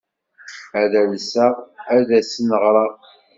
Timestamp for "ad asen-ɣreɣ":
1.95-2.91